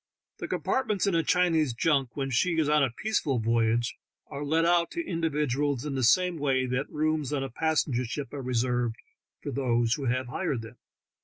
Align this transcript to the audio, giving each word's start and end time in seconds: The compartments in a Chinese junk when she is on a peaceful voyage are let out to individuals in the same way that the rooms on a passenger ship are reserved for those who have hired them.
The 0.39 0.47
compartments 0.47 1.05
in 1.05 1.13
a 1.13 1.21
Chinese 1.21 1.75
junk 1.75 2.17
when 2.17 2.31
she 2.31 2.57
is 2.57 2.67
on 2.67 2.83
a 2.83 2.89
peaceful 2.89 3.37
voyage 3.37 3.99
are 4.31 4.43
let 4.43 4.65
out 4.65 4.89
to 4.97 5.05
individuals 5.05 5.85
in 5.85 5.93
the 5.93 6.01
same 6.01 6.37
way 6.39 6.65
that 6.65 6.87
the 6.87 6.93
rooms 6.93 7.31
on 7.31 7.43
a 7.43 7.51
passenger 7.51 8.03
ship 8.05 8.33
are 8.33 8.41
reserved 8.41 8.95
for 9.43 9.51
those 9.51 9.93
who 9.93 10.05
have 10.05 10.25
hired 10.29 10.63
them. 10.63 10.77